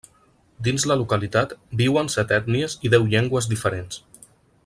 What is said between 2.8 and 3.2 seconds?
i deu